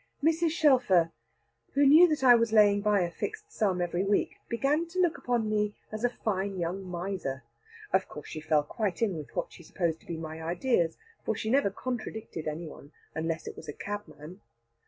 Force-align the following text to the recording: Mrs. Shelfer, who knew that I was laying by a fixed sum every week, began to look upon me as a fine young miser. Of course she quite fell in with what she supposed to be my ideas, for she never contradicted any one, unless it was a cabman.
Mrs. 0.23 0.49
Shelfer, 0.49 1.11
who 1.73 1.85
knew 1.85 2.07
that 2.07 2.23
I 2.23 2.33
was 2.33 2.51
laying 2.51 2.81
by 2.81 3.01
a 3.01 3.11
fixed 3.11 3.51
sum 3.51 3.81
every 3.83 4.03
week, 4.03 4.31
began 4.49 4.87
to 4.87 4.99
look 4.99 5.15
upon 5.19 5.47
me 5.47 5.75
as 5.91 6.03
a 6.03 6.09
fine 6.25 6.57
young 6.57 6.83
miser. 6.83 7.43
Of 7.93 8.07
course 8.07 8.27
she 8.29 8.41
quite 8.41 8.97
fell 8.97 9.07
in 9.07 9.15
with 9.15 9.35
what 9.35 9.53
she 9.53 9.61
supposed 9.61 9.99
to 9.99 10.07
be 10.07 10.17
my 10.17 10.41
ideas, 10.41 10.97
for 11.23 11.35
she 11.35 11.51
never 11.51 11.69
contradicted 11.69 12.47
any 12.47 12.65
one, 12.67 12.93
unless 13.13 13.45
it 13.45 13.55
was 13.55 13.67
a 13.67 13.73
cabman. 13.73 14.41